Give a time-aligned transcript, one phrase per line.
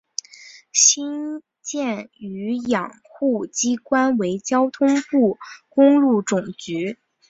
[0.71, 5.37] 新建与养护机关为交通部
[5.69, 6.97] 公路总局。